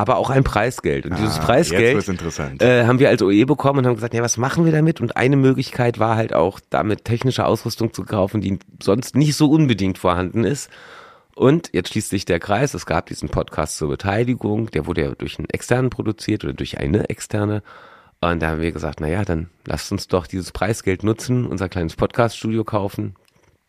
[0.00, 1.04] aber auch ein Preisgeld.
[1.04, 2.08] Und dieses ah, Preisgeld
[2.62, 5.02] äh, haben wir als OE bekommen und haben gesagt, ja, was machen wir damit?
[5.02, 9.50] Und eine Möglichkeit war halt auch, damit technische Ausrüstung zu kaufen, die sonst nicht so
[9.50, 10.70] unbedingt vorhanden ist.
[11.36, 12.72] Und jetzt schließt sich der Kreis.
[12.72, 14.70] Es gab diesen Podcast zur Beteiligung.
[14.70, 17.62] Der wurde ja durch einen externen produziert oder durch eine externe.
[18.22, 21.94] Und da haben wir gesagt, naja, dann lasst uns doch dieses Preisgeld nutzen, unser kleines
[21.94, 23.16] Podcast-Studio kaufen,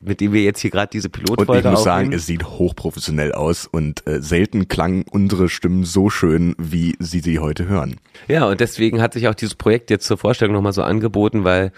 [0.02, 1.84] mit dem wir jetzt hier gerade diese Pilotfolge Und ich muss aufnehmen.
[1.84, 7.20] sagen, es sieht hochprofessionell aus und äh, selten klangen unsere Stimmen so schön, wie Sie
[7.20, 7.98] sie heute hören.
[8.28, 11.72] Ja, und deswegen hat sich auch dieses Projekt jetzt zur Vorstellung nochmal so angeboten, weil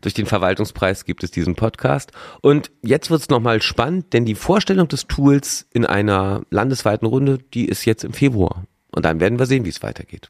[0.00, 2.12] durch den Verwaltungspreis gibt es diesen Podcast.
[2.40, 7.38] Und jetzt wird es nochmal spannend, denn die Vorstellung des Tools in einer landesweiten Runde,
[7.54, 8.64] die ist jetzt im Februar.
[8.92, 10.28] Und dann werden wir sehen, wie es weitergeht.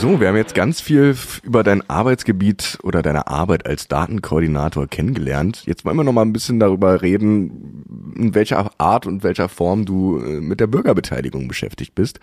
[0.00, 5.64] So, wir haben jetzt ganz viel über dein Arbeitsgebiet oder deine Arbeit als Datenkoordinator kennengelernt.
[5.66, 9.86] Jetzt wollen wir noch mal ein bisschen darüber reden, in welcher Art und welcher Form
[9.86, 12.20] du äh, mit der Bürgerbeteiligung beschäftigt bist.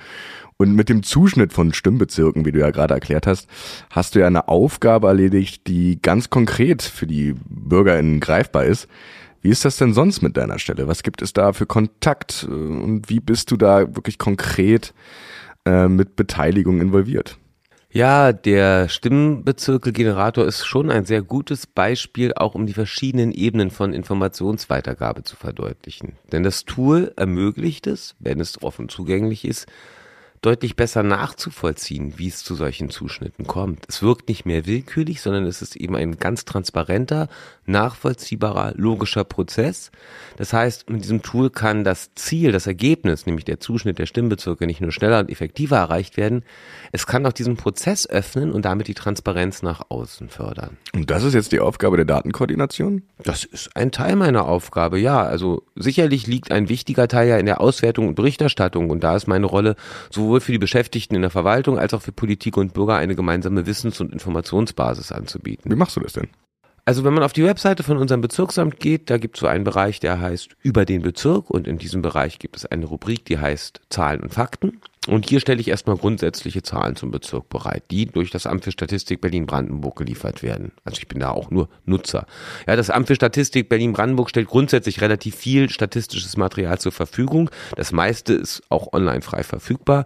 [0.55, 3.49] Und mit dem Zuschnitt von Stimmbezirken, wie du ja gerade erklärt hast,
[3.89, 8.87] hast du ja eine Aufgabe erledigt, die ganz konkret für die BürgerInnen greifbar ist.
[9.41, 10.87] Wie ist das denn sonst mit deiner Stelle?
[10.87, 14.93] Was gibt es da für Kontakt äh, und wie bist du da wirklich konkret
[15.65, 17.37] äh, mit Beteiligung involviert?
[17.95, 23.93] Ja, der Stimmbezirke-Generator ist schon ein sehr gutes Beispiel, auch um die verschiedenen Ebenen von
[23.93, 26.17] Informationsweitergabe zu verdeutlichen.
[26.29, 29.67] Denn das Tool ermöglicht es, wenn es offen zugänglich ist,
[30.45, 33.85] deutlich besser nachzuvollziehen, wie es zu solchen Zuschnitten kommt.
[33.87, 37.29] Es wirkt nicht mehr willkürlich, sondern es ist eben ein ganz transparenter,
[37.65, 39.91] nachvollziehbarer, logischer Prozess.
[40.37, 44.67] Das heißt, mit diesem Tool kann das Ziel, das Ergebnis, nämlich der Zuschnitt der Stimmbezirke
[44.67, 46.43] nicht nur schneller und effektiver erreicht werden,
[46.91, 50.77] es kann auch diesen Prozess öffnen und damit die Transparenz nach außen fördern.
[50.93, 53.01] Und das ist jetzt die Aufgabe der Datenkoordination?
[53.23, 55.23] Das ist ein Teil meiner Aufgabe, ja.
[55.23, 59.27] Also sicherlich liegt ein wichtiger Teil ja in der Auswertung und Berichterstattung und da ist
[59.27, 59.75] meine Rolle
[60.11, 63.65] sowohl für die Beschäftigten in der Verwaltung als auch für Politik und Bürger eine gemeinsame
[63.65, 65.71] Wissens- und Informationsbasis anzubieten.
[65.71, 66.29] Wie machst du das denn?
[66.87, 69.63] Also wenn man auf die Webseite von unserem Bezirksamt geht, da gibt es so einen
[69.63, 73.39] Bereich, der heißt über den Bezirk und in diesem Bereich gibt es eine Rubrik, die
[73.39, 74.81] heißt Zahlen und Fakten.
[75.07, 78.71] Und hier stelle ich erstmal grundsätzliche Zahlen zum Bezirk bereit, die durch das Amt für
[78.71, 80.71] Statistik Berlin-Brandenburg geliefert werden.
[80.83, 82.25] Also ich bin da auch nur Nutzer.
[82.67, 87.51] Ja, das Amt für Statistik Berlin-Brandenburg stellt grundsätzlich relativ viel statistisches Material zur Verfügung.
[87.75, 90.05] Das meiste ist auch online frei verfügbar.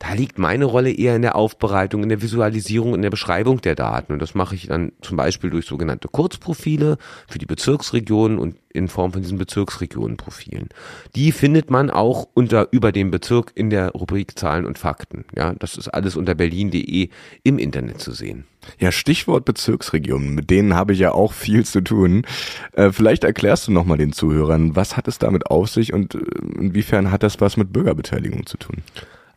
[0.00, 3.76] Da liegt meine Rolle eher in der Aufbereitung, in der Visualisierung, in der Beschreibung der
[3.76, 4.14] Daten.
[4.14, 8.88] Und das mache ich dann zum Beispiel durch sogenannte Kurzprofile für die Bezirksregionen und in
[8.88, 10.68] Form von diesen Bezirksregionenprofilen.
[11.14, 15.24] Die findet man auch unter über dem Bezirk in der Rubrik Zahlen und Fakten.
[15.36, 17.08] Ja, das ist alles unter berlin.de
[17.42, 18.44] im Internet zu sehen.
[18.78, 22.26] Ja, Stichwort Bezirksregionen, mit denen habe ich ja auch viel zu tun.
[22.72, 26.18] Äh, vielleicht erklärst du nochmal den Zuhörern, was hat es damit auf sich und äh,
[26.58, 28.82] inwiefern hat das was mit Bürgerbeteiligung zu tun?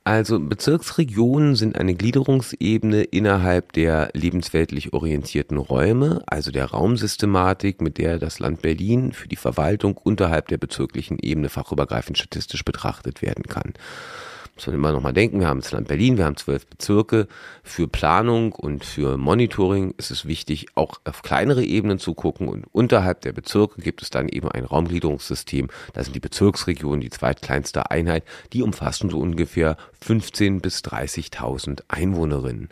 [0.05, 8.19] Also Bezirksregionen sind eine Gliederungsebene innerhalb der lebensweltlich orientierten Räume, also der Raumsystematik, mit der
[8.19, 13.73] das Land Berlin für die Verwaltung unterhalb der bezirklichen Ebene fachübergreifend statistisch betrachtet werden kann.
[14.55, 17.27] Muss man immer noch mal denken, wir haben das Land Berlin, wir haben zwölf Bezirke.
[17.63, 22.65] Für Planung und für Monitoring ist es wichtig, auch auf kleinere Ebenen zu gucken und
[22.71, 25.69] unterhalb der Bezirke gibt es dann eben ein Raumgliederungssystem.
[25.93, 32.69] Da sind die Bezirksregionen die zweitkleinste Einheit, die umfassen so ungefähr 15 bis 30.000 Einwohnerinnen.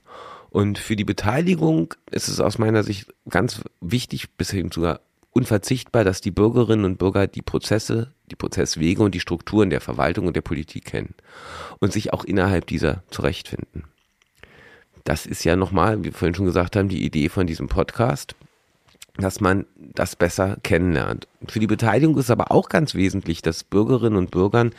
[0.52, 5.00] Und für die Beteiligung ist es aus meiner Sicht ganz wichtig, bis hin sogar
[5.32, 10.28] unverzichtbar, dass die Bürgerinnen und Bürger die Prozesse, die Prozesswege und die Strukturen der Verwaltung
[10.28, 11.16] und der Politik kennen
[11.80, 13.86] und sich auch innerhalb dieser zurechtfinden.
[15.04, 18.36] Das ist ja nochmal, wie wir vorhin schon gesagt haben, die Idee von diesem Podcast,
[19.18, 21.28] dass man das besser kennenlernt.
[21.48, 24.72] Für die Beteiligung ist aber auch ganz wesentlich, dass Bürgerinnen und Bürgern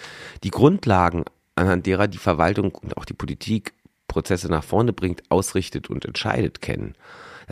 [0.44, 3.74] die Grundlagen, anhand derer die Verwaltung und auch die Politik
[4.08, 6.94] Prozesse nach vorne bringt, ausrichtet und entscheidet, kennen.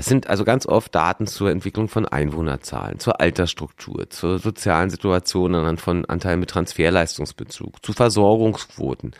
[0.00, 5.54] Das sind also ganz oft Daten zur Entwicklung von Einwohnerzahlen, zur Altersstruktur, zur sozialen Situation
[5.54, 9.12] anhand von Anteilen mit Transferleistungsbezug, zu Versorgungsquoten.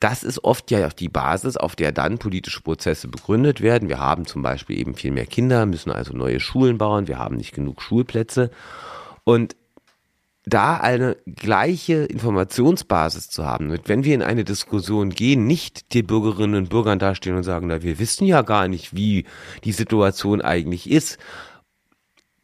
[0.00, 3.90] Das ist oft ja auch die Basis, auf der dann politische Prozesse begründet werden.
[3.90, 7.36] Wir haben zum Beispiel eben viel mehr Kinder, müssen also neue Schulen bauen, wir haben
[7.36, 8.50] nicht genug Schulplätze.
[9.24, 9.56] Und
[10.46, 13.70] da eine gleiche Informationsbasis zu haben.
[13.70, 17.68] Und wenn wir in eine Diskussion gehen, nicht die Bürgerinnen und Bürgern dastehen und sagen,
[17.68, 19.24] na, wir wissen ja gar nicht, wie
[19.64, 21.18] die Situation eigentlich ist.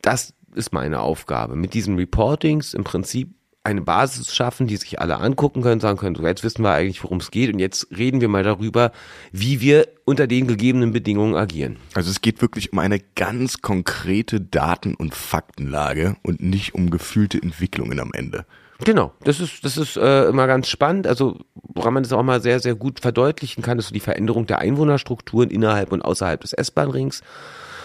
[0.01, 1.57] Das ist meine Aufgabe.
[1.57, 6.15] Mit diesen Reportings im Prinzip eine Basis schaffen, die sich alle angucken können, sagen können,
[6.15, 8.91] so jetzt wissen wir eigentlich, worum es geht und jetzt reden wir mal darüber,
[9.33, 11.77] wie wir unter den gegebenen Bedingungen agieren.
[11.95, 17.43] Also es geht wirklich um eine ganz konkrete Daten- und Faktenlage und nicht um gefühlte
[17.43, 18.47] Entwicklungen am Ende.
[18.85, 21.07] Genau, das ist, das ist äh, immer ganz spannend.
[21.07, 24.47] Also, woran man das auch mal sehr, sehr gut verdeutlichen kann, ist so die Veränderung
[24.47, 27.21] der Einwohnerstrukturen innerhalb und außerhalb des S-Bahn-Rings.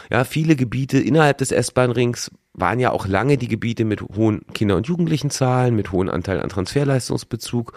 [0.10, 4.78] Ja, viele Gebiete innerhalb des S-Bahn-Rings waren ja auch lange die Gebiete mit hohen Kinder-
[4.78, 7.74] und Jugendlichenzahlen, mit hohem Anteil an Transferleistungsbezug.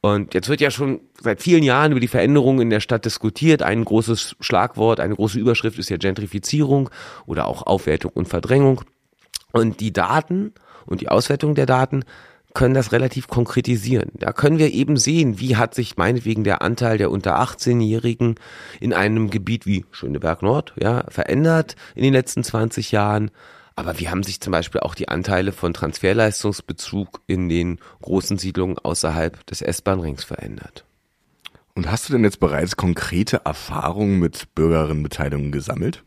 [0.00, 3.62] Und jetzt wird ja schon seit vielen Jahren über die Veränderungen in der Stadt diskutiert.
[3.62, 6.90] Ein großes Schlagwort, eine große Überschrift ist ja Gentrifizierung
[7.24, 8.82] oder auch Aufwertung und Verdrängung.
[9.52, 10.52] Und die Daten
[10.86, 12.04] und die Auswertung der Daten
[12.54, 14.10] können das relativ konkretisieren.
[14.14, 18.34] Da können wir eben sehen, wie hat sich meinetwegen der Anteil der unter 18-Jährigen
[18.80, 23.30] in einem Gebiet wie Schöneberg Nord ja, verändert in den letzten 20 Jahren.
[23.76, 28.78] Aber wie haben sich zum Beispiel auch die Anteile von Transferleistungsbezug in den großen Siedlungen
[28.78, 30.84] außerhalb des S-Bahn-Rings verändert?
[31.74, 36.04] Und hast du denn jetzt bereits konkrete Erfahrungen mit Bürgerinnenbeteiligung gesammelt?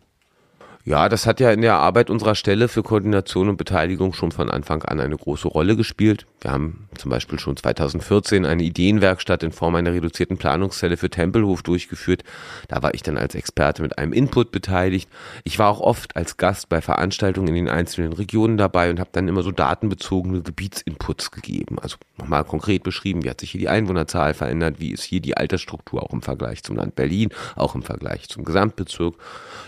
[0.87, 4.51] Ja, das hat ja in der Arbeit unserer Stelle für Koordination und Beteiligung schon von
[4.51, 6.27] Anfang an eine große Rolle gespielt.
[6.41, 11.63] Wir haben zum Beispiel schon 2014 eine Ideenwerkstatt in Form einer reduzierten Planungszelle für Tempelhof
[11.63, 12.23] durchgeführt.
[12.67, 15.09] Da war ich dann als Experte mit einem Input beteiligt.
[15.43, 19.09] Ich war auch oft als Gast bei Veranstaltungen in den einzelnen Regionen dabei und habe
[19.11, 21.79] dann immer so datenbezogene Gebietsinputs gegeben.
[21.79, 25.35] Also nochmal konkret beschrieben, wie hat sich hier die Einwohnerzahl verändert, wie ist hier die
[25.35, 29.15] Altersstruktur auch im Vergleich zum Land Berlin, auch im Vergleich zum Gesamtbezirk.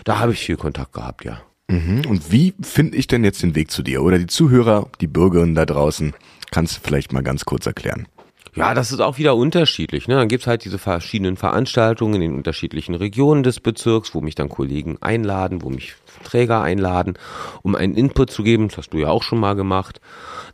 [0.04, 1.40] Da habe ich viel Kontakt gehabt gehabt, ja.
[1.70, 2.06] Mhm.
[2.08, 4.02] Und wie finde ich denn jetzt den Weg zu dir?
[4.02, 6.14] Oder die Zuhörer, die Bürgerinnen da draußen,
[6.50, 8.06] kannst du vielleicht mal ganz kurz erklären?
[8.54, 10.08] Ja, das ist auch wieder unterschiedlich.
[10.08, 10.16] Ne?
[10.16, 14.48] Dann gibt's halt diese verschiedenen Veranstaltungen in den unterschiedlichen Regionen des Bezirks, wo mich dann
[14.48, 15.94] Kollegen einladen, wo mich
[16.24, 17.14] Träger einladen,
[17.62, 18.68] um einen Input zu geben.
[18.68, 20.00] Das hast du ja auch schon mal gemacht.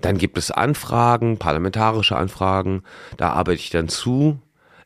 [0.00, 2.82] Dann gibt es Anfragen, parlamentarische Anfragen.
[3.16, 4.38] Da arbeite ich dann zu.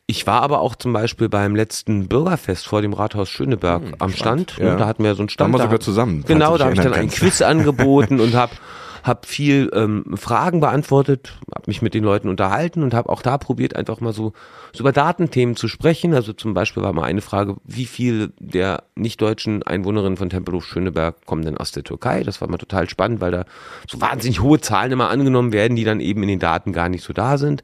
[0.09, 4.11] Ich war aber auch zum Beispiel beim letzten Bürgerfest vor dem Rathaus Schöneberg hm, am
[4.11, 4.57] Stand.
[4.57, 4.65] Ne?
[4.65, 4.75] Ja.
[4.75, 5.53] Da hatten wir so einen Stand.
[5.53, 6.23] Da haben wir sogar zusammen.
[6.25, 8.53] Genau, da habe ich dann ein Quiz angeboten und habe
[9.03, 13.37] habe viel ähm, Fragen beantwortet, habe mich mit den Leuten unterhalten und habe auch da
[13.37, 14.33] probiert, einfach mal so,
[14.73, 16.13] so über Datenthemen zu sprechen.
[16.13, 21.25] Also zum Beispiel war mal eine Frage, wie viel der nicht-deutschen Einwohnerinnen von Tempelhof Schöneberg
[21.25, 22.23] kommen denn aus der Türkei?
[22.23, 23.45] Das war mal total spannend, weil da
[23.87, 27.03] so wahnsinnig hohe Zahlen immer angenommen werden, die dann eben in den Daten gar nicht
[27.03, 27.63] so da sind.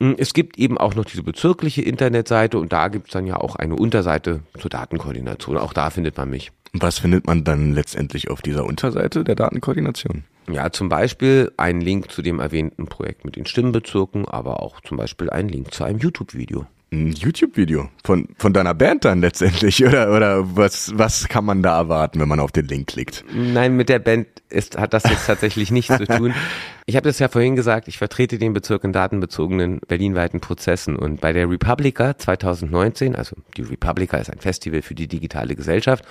[0.00, 3.36] Hm, es gibt eben auch noch diese bezirkliche Internetseite und da gibt es dann ja
[3.36, 5.56] auch eine Unterseite zur Datenkoordination.
[5.56, 6.52] Auch da findet man mich.
[6.72, 10.24] Was findet man dann letztendlich auf dieser Unterseite der Datenkoordination?
[10.50, 14.96] Ja, zum Beispiel ein Link zu dem erwähnten Projekt mit den Stimmenbezirken, aber auch zum
[14.96, 16.66] Beispiel ein Link zu einem YouTube-Video.
[16.90, 21.76] Ein YouTube-Video von, von deiner Band dann letztendlich, oder, oder was, was kann man da
[21.76, 23.24] erwarten, wenn man auf den Link klickt?
[23.34, 26.34] Nein, mit der Band ist, hat das jetzt tatsächlich nichts zu tun.
[26.86, 31.20] Ich habe das ja vorhin gesagt, ich vertrete den Bezirk in datenbezogenen berlinweiten Prozessen und
[31.20, 36.06] bei der Republica 2019, also die Republica ist ein Festival für die digitale Gesellschaft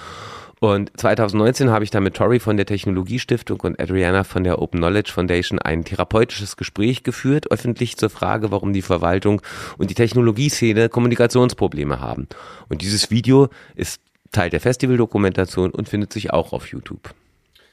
[0.60, 4.80] und 2019 habe ich da mit Tori von der Technologiestiftung und Adriana von der Open
[4.80, 9.42] Knowledge Foundation ein therapeutisches Gespräch geführt, öffentlich zur Frage, warum die Verwaltung
[9.78, 12.28] und die Technologieszene Kommunikationsprobleme haben.
[12.70, 17.14] Und dieses Video ist Teil der Festivaldokumentation und findet sich auch auf YouTube.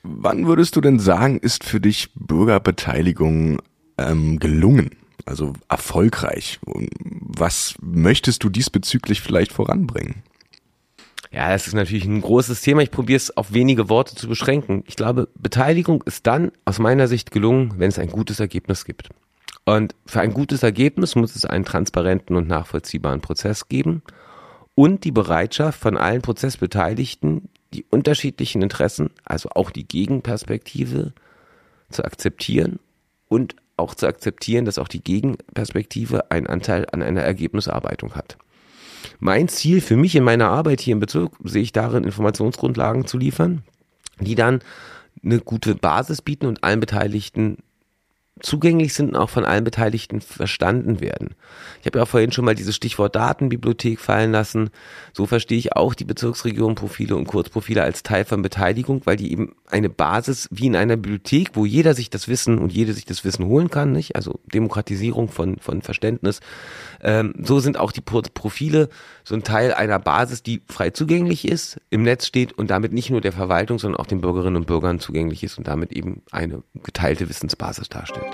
[0.03, 3.62] Wann würdest du denn sagen, ist für dich Bürgerbeteiligung
[3.97, 4.90] ähm, gelungen?
[5.25, 6.61] Also erfolgreich?
[6.62, 10.23] Was möchtest du diesbezüglich vielleicht voranbringen?
[11.35, 12.83] Ja, das ist natürlich ein großes Thema.
[12.83, 14.85] Ich probiere es auf wenige Worte zu beschränken.
[14.87, 19.09] Ich glaube, Beteiligung ist dann aus meiner Sicht gelungen, wenn es ein gutes Ergebnis gibt.
[19.64, 24.03] Und für ein gutes Ergebnis muss es einen transparenten und nachvollziehbaren Prozess geben
[24.77, 31.14] und die Bereitschaft von allen Prozessbeteiligten, die unterschiedlichen Interessen, also auch die Gegenperspektive
[31.90, 32.79] zu akzeptieren
[33.27, 38.37] und auch zu akzeptieren, dass auch die Gegenperspektive einen Anteil an einer Ergebnisarbeitung hat.
[39.26, 43.16] Mein Ziel für mich in meiner Arbeit hier im Bezirk sehe ich darin, Informationsgrundlagen zu
[43.16, 43.62] liefern,
[44.20, 44.60] die dann
[45.24, 47.56] eine gute Basis bieten und allen Beteiligten
[48.40, 51.35] zugänglich sind und auch von allen Beteiligten verstanden werden.
[51.81, 54.70] Ich habe ja auch vorhin schon mal dieses Stichwort Datenbibliothek fallen lassen.
[55.12, 59.55] So verstehe ich auch die Bezirksregionprofile und Kurzprofile als Teil von Beteiligung, weil die eben
[59.70, 63.25] eine Basis wie in einer Bibliothek, wo jeder sich das Wissen und jede sich das
[63.25, 64.16] Wissen holen kann, nicht?
[64.16, 66.40] Also Demokratisierung von, von Verständnis.
[67.03, 68.88] Ähm, so sind auch die Profile
[69.23, 73.11] so ein Teil einer Basis, die frei zugänglich ist, im Netz steht und damit nicht
[73.11, 76.62] nur der Verwaltung, sondern auch den Bürgerinnen und Bürgern zugänglich ist und damit eben eine
[76.83, 78.34] geteilte Wissensbasis darstellt.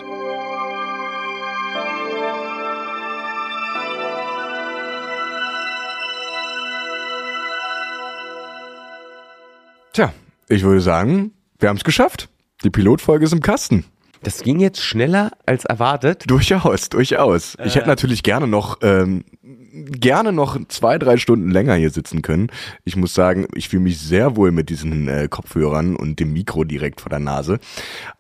[9.93, 10.13] Tja,
[10.49, 12.29] ich würde sagen, wir haben es geschafft.
[12.63, 13.85] Die Pilotfolge ist im Kasten.
[14.23, 16.25] Das ging jetzt schneller als erwartet.
[16.29, 17.55] Durchaus, durchaus.
[17.55, 17.67] Äh.
[17.67, 17.89] Ich hätte äh.
[17.89, 19.25] natürlich gerne noch ähm,
[19.73, 22.49] gerne noch zwei, drei Stunden länger hier sitzen können.
[22.85, 26.65] Ich muss sagen, ich fühle mich sehr wohl mit diesen äh, Kopfhörern und dem Mikro
[26.65, 27.59] direkt vor der Nase.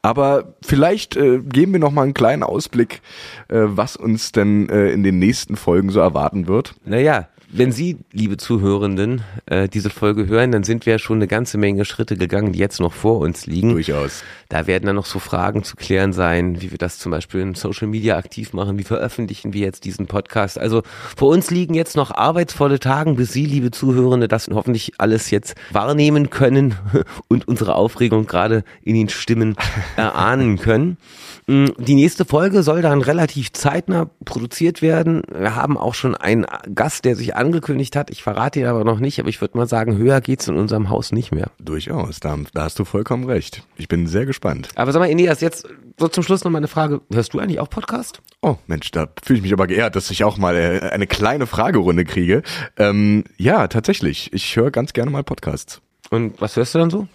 [0.02, 3.02] Aber vielleicht äh, geben wir noch mal einen kleinen Ausblick,
[3.48, 6.74] äh, was uns denn äh, in den nächsten Folgen so erwarten wird.
[6.84, 11.58] Naja, wenn Sie, liebe Zuhörenden, äh, diese Folge hören, dann sind wir schon eine ganze
[11.58, 13.70] Menge Schritte gegangen, die jetzt noch vor uns liegen.
[13.70, 14.22] Durchaus.
[14.48, 17.54] Da werden dann noch so Fragen zu klären sein, wie wir das zum Beispiel in
[17.54, 20.58] Social Media aktiv machen, wie veröffentlichen wir jetzt diesen Podcast.
[20.58, 20.82] Also
[21.16, 25.54] vor uns liegen jetzt noch arbeitsvolle Tagen, bis Sie, liebe Zuhörende, das hoffentlich alles jetzt
[25.70, 26.74] wahrnehmen können
[27.28, 29.56] und unsere Aufregung gerade in den Stimmen
[29.96, 30.98] erahnen können.
[31.46, 35.22] Mm, die nächste Folge soll dann relativ zeitnah produziert werden.
[35.36, 38.10] Wir haben auch schon einen Gast, der sich angekündigt hat.
[38.10, 40.90] Ich verrate ihn aber noch nicht, aber ich würde mal sagen, höher geht's in unserem
[40.90, 41.50] Haus nicht mehr.
[41.58, 43.64] Durchaus, da, da hast du vollkommen recht.
[43.76, 44.68] Ich bin sehr gespannt.
[44.74, 45.66] Aber sag mal, Inias, jetzt
[45.98, 47.00] so zum Schluss noch mal eine Frage.
[47.10, 48.20] Hörst du eigentlich auch Podcast?
[48.42, 51.46] Oh Mensch, da fühle ich mich aber geehrt, dass ich auch mal äh, eine kleine
[51.46, 52.42] Fragerunde kriege.
[52.76, 54.32] Ähm, ja, tatsächlich.
[54.32, 55.80] Ich höre ganz gerne mal Podcasts.
[56.10, 57.08] Und was hörst du dann so?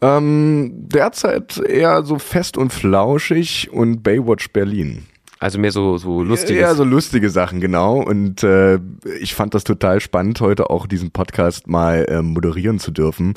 [0.00, 5.06] Ähm, derzeit eher so fest und flauschig und Baywatch Berlin.
[5.40, 6.60] Also mehr so so lustige.
[6.60, 8.00] Ja, so lustige Sachen, genau.
[8.00, 8.80] Und äh,
[9.20, 13.34] ich fand das total spannend, heute auch diesen Podcast mal äh, moderieren zu dürfen,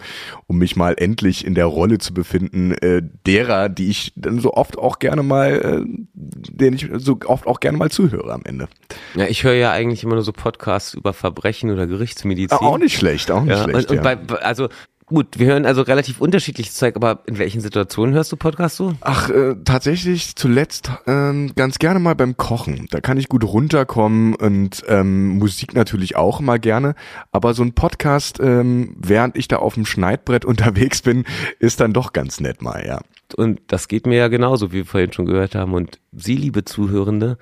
[0.47, 4.53] um mich mal endlich in der Rolle zu befinden, äh, derer, die ich dann so
[4.53, 8.67] oft auch gerne mal, äh, denen ich so oft auch gerne mal zuhöre am Ende.
[9.13, 12.57] Ja, ich höre ja eigentlich immer nur so Podcasts über Verbrechen oder Gerichtsmedizin.
[12.57, 13.91] Auch nicht schlecht, auch nicht ja, schlecht.
[13.91, 14.15] Und, und ja.
[14.15, 14.69] bei, also
[15.11, 18.93] Gut, wir hören also relativ unterschiedliches Zeug, aber in welchen Situationen hörst du Podcasts so?
[19.01, 22.87] Ach, äh, tatsächlich zuletzt ähm, ganz gerne mal beim Kochen.
[22.91, 26.95] Da kann ich gut runterkommen und ähm, Musik natürlich auch immer gerne.
[27.33, 31.25] Aber so ein Podcast, ähm, während ich da auf dem Schneidbrett unterwegs bin,
[31.59, 33.01] ist dann doch ganz nett mal, ja.
[33.35, 35.73] Und das geht mir ja genauso, wie wir vorhin schon gehört haben.
[35.73, 37.37] Und Sie, liebe Zuhörende,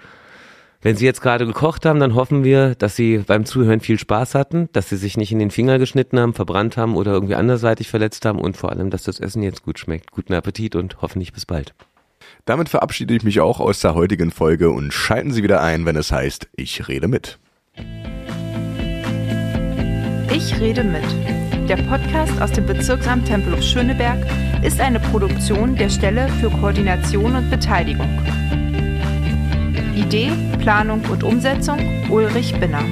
[0.81, 4.33] wenn Sie jetzt gerade gekocht haben, dann hoffen wir, dass Sie beim Zuhören viel Spaß
[4.33, 7.89] hatten, dass Sie sich nicht in den Finger geschnitten haben, verbrannt haben oder irgendwie anderseitig
[7.89, 10.11] verletzt haben und vor allem, dass das Essen jetzt gut schmeckt.
[10.11, 11.73] Guten Appetit und hoffentlich bis bald.
[12.45, 15.97] Damit verabschiede ich mich auch aus der heutigen Folge und schalten Sie wieder ein, wenn
[15.97, 17.39] es heißt, ich rede mit.
[20.31, 21.03] Ich rede mit.
[21.67, 24.25] Der Podcast aus dem Bezirksamt Tempelhof Schöneberg
[24.63, 28.07] ist eine Produktion der Stelle für Koordination und Beteiligung.
[29.99, 31.77] Idee, Planung und Umsetzung
[32.09, 32.83] Ulrich Binner.